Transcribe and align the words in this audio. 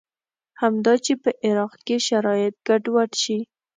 همدا 0.61 0.93
چې 1.05 1.13
په 1.23 1.29
عراق 1.45 1.73
کې 1.85 1.95
شرایط 2.07 2.55
ګډوډ 2.67 3.11
شي. 3.23 3.39